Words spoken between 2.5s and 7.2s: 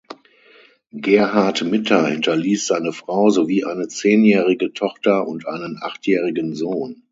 seine Frau sowie eine zehnjährige Tochter und einen achtjährigen Sohn.